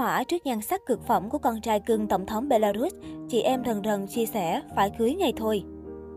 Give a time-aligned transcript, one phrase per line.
[0.00, 2.94] hỏa trước nhan sắc cực phẩm của con trai cưng Tổng thống Belarus,
[3.28, 5.62] chị em rần rần chia sẻ phải cưới ngay thôi.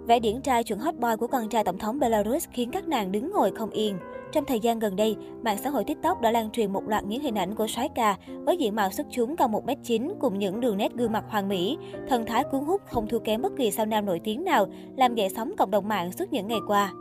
[0.08, 3.12] Vẻ điển trai chuẩn hot boy của con trai Tổng thống Belarus khiến các nàng
[3.12, 3.98] đứng ngồi không yên.
[4.32, 7.22] Trong thời gian gần đây, mạng xã hội TikTok đã lan truyền một loạt những
[7.22, 10.78] hình ảnh của soái ca với diện mạo xuất chúng cao 1m9 cùng những đường
[10.78, 11.78] nét gương mặt hoàn mỹ,
[12.10, 15.16] thần thái cuốn hút không thua kém bất kỳ sao nam nổi tiếng nào, làm
[15.16, 16.94] dậy sóng cộng đồng mạng suốt những ngày qua.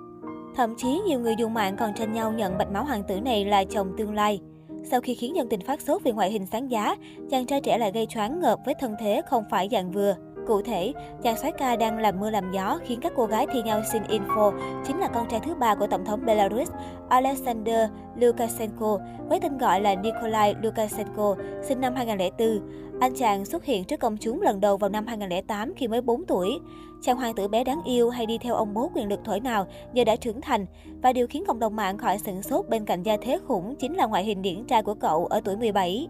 [0.57, 3.45] Thậm chí nhiều người dùng mạng còn tranh nhau nhận bạch máu hoàng tử này
[3.45, 4.41] là chồng tương lai.
[4.85, 6.97] Sau khi khiến dân tình phát sốt vì ngoại hình sáng giá,
[7.31, 10.15] chàng trai trẻ lại gây choáng ngợp với thân thế không phải dạng vừa.
[10.47, 13.63] Cụ thể, chàng soái ca đang làm mưa làm gió khiến các cô gái thi
[13.63, 14.53] nhau xin info
[14.87, 16.71] chính là con trai thứ ba của tổng thống Belarus
[17.09, 22.61] Alexander Lukashenko với tên gọi là Nikolai Lukashenko, sinh năm 2004.
[23.01, 26.25] Anh chàng xuất hiện trước công chúng lần đầu vào năm 2008 khi mới 4
[26.27, 26.59] tuổi.
[27.03, 29.67] Chàng hoàng tử bé đáng yêu hay đi theo ông bố quyền lực thổi nào
[29.93, 30.67] giờ đã trưởng thành.
[31.03, 33.97] Và điều khiến cộng đồng mạng khỏi sửng sốt bên cạnh gia thế khủng chính
[33.97, 36.09] là ngoại hình điển trai của cậu ở tuổi 17.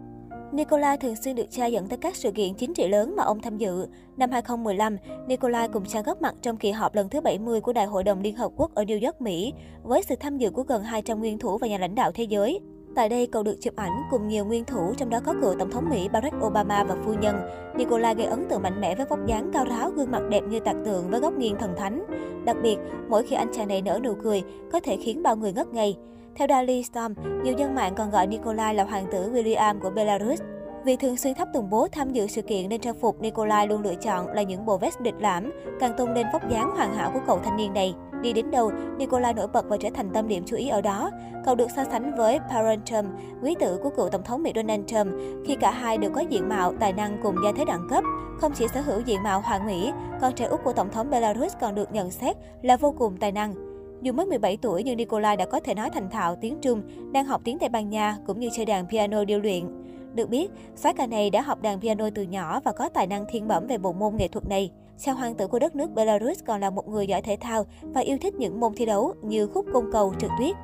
[0.51, 3.41] Nikolai thường xuyên được cha dẫn tới các sự kiện chính trị lớn mà ông
[3.41, 3.87] tham dự.
[4.17, 7.85] Năm 2015, Nikolai cùng cha góp mặt trong kỳ họp lần thứ 70 của Đại
[7.85, 10.83] hội đồng Liên Hợp Quốc ở New York, Mỹ, với sự tham dự của gần
[10.83, 12.59] 200 nguyên thủ và nhà lãnh đạo thế giới.
[12.95, 15.71] Tại đây, cậu được chụp ảnh cùng nhiều nguyên thủ, trong đó có cựu Tổng
[15.71, 17.35] thống Mỹ Barack Obama và phu nhân.
[17.75, 20.59] Nikolai gây ấn tượng mạnh mẽ với vóc dáng cao ráo, gương mặt đẹp như
[20.59, 22.05] tạc tượng với góc nghiêng thần thánh.
[22.45, 22.77] Đặc biệt,
[23.09, 25.97] mỗi khi anh chàng này nở nụ cười, có thể khiến bao người ngất ngây.
[26.35, 27.13] Theo Daily Storm,
[27.43, 30.41] nhiều dân mạng còn gọi Nikolai là hoàng tử William của Belarus.
[30.85, 33.81] Vì thường xuyên thắp tùng bố tham dự sự kiện nên trang phục Nikolai luôn
[33.81, 37.11] lựa chọn là những bộ vest địch lãm, càng tôn lên vóc dáng hoàn hảo
[37.13, 37.95] của cậu thanh niên này.
[38.23, 41.09] Đi đến đâu, Nikolai nổi bật và trở thành tâm điểm chú ý ở đó.
[41.45, 43.05] Cậu được so sánh với Barron Trump,
[43.41, 45.07] quý tử của cựu tổng thống Mỹ Donald Trump,
[45.45, 48.03] khi cả hai đều có diện mạo, tài năng cùng gia thế đẳng cấp.
[48.41, 51.53] Không chỉ sở hữu diện mạo hoàn mỹ, con trai út của tổng thống Belarus
[51.61, 53.53] còn được nhận xét là vô cùng tài năng.
[54.01, 56.81] Dù mới 17 tuổi nhưng Nikolai đã có thể nói thành thạo tiếng Trung,
[57.13, 59.83] đang học tiếng Tây Ban Nha cũng như chơi đàn piano điêu luyện.
[60.15, 63.25] Được biết, soái ca này đã học đàn piano từ nhỏ và có tài năng
[63.29, 64.71] thiên bẩm về bộ môn nghệ thuật này.
[64.97, 68.01] Sao hoàng tử của đất nước Belarus còn là một người giỏi thể thao và
[68.01, 70.55] yêu thích những môn thi đấu như khúc côn cầu, trượt tuyết.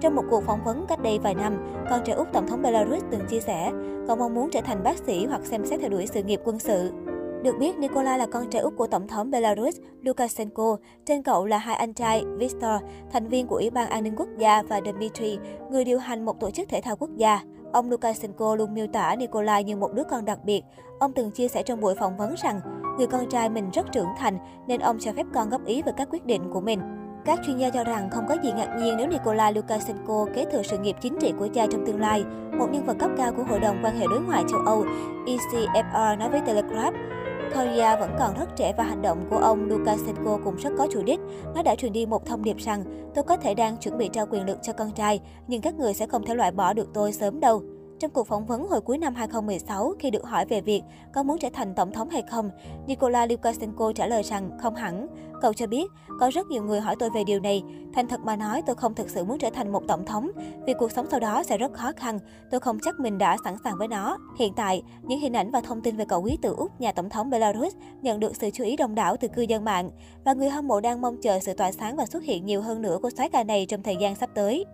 [0.00, 3.02] Trong một cuộc phỏng vấn cách đây vài năm, con trai út Tổng thống Belarus
[3.10, 3.72] từng chia sẻ,
[4.06, 6.58] cậu mong muốn trở thành bác sĩ hoặc xem xét theo đuổi sự nghiệp quân
[6.58, 6.92] sự.
[7.42, 10.76] Được biết, Nikolai là con trai út của Tổng thống Belarus Lukashenko.
[11.06, 14.28] Trên cậu là hai anh trai Viktor, thành viên của Ủy ban An ninh Quốc
[14.38, 15.38] gia và Dmitry,
[15.70, 17.40] người điều hành một tổ chức thể thao quốc gia.
[17.72, 20.62] Ông Lukashenko luôn miêu tả Nikolai như một đứa con đặc biệt.
[20.98, 22.60] Ông từng chia sẻ trong buổi phỏng vấn rằng,
[22.98, 25.92] người con trai mình rất trưởng thành nên ông cho phép con góp ý về
[25.96, 26.80] các quyết định của mình.
[27.24, 30.62] Các chuyên gia cho rằng không có gì ngạc nhiên nếu Nikolai Lukashenko kế thừa
[30.62, 32.24] sự nghiệp chính trị của cha trong tương lai.
[32.58, 34.84] Một nhân vật cấp cao của Hội đồng quan hệ đối ngoại châu Âu,
[35.26, 36.94] ECFR nói với Telegraph,
[37.54, 41.02] Korea vẫn còn rất trẻ và hành động của ông Lukashenko cũng rất có chủ
[41.02, 41.20] đích.
[41.54, 42.84] Nó đã truyền đi một thông điệp rằng
[43.14, 45.94] tôi có thể đang chuẩn bị trao quyền lực cho con trai, nhưng các người
[45.94, 47.62] sẽ không thể loại bỏ được tôi sớm đâu.
[48.00, 50.82] Trong cuộc phỏng vấn hồi cuối năm 2016, khi được hỏi về việc
[51.14, 52.50] có muốn trở thành tổng thống hay không,
[52.86, 55.06] Nikolai Lukashenko trả lời rằng không hẳn.
[55.42, 55.90] Cậu cho biết,
[56.20, 57.62] có rất nhiều người hỏi tôi về điều này.
[57.94, 60.30] Thành thật mà nói, tôi không thực sự muốn trở thành một tổng thống,
[60.66, 62.18] vì cuộc sống sau đó sẽ rất khó khăn.
[62.50, 64.16] Tôi không chắc mình đã sẵn sàng với nó.
[64.38, 67.10] Hiện tại, những hình ảnh và thông tin về cậu quý tử Úc, nhà tổng
[67.10, 69.90] thống Belarus, nhận được sự chú ý đông đảo từ cư dân mạng.
[70.24, 72.82] Và người hâm mộ đang mong chờ sự tỏa sáng và xuất hiện nhiều hơn
[72.82, 74.64] nữa của soái ca này trong thời gian sắp tới.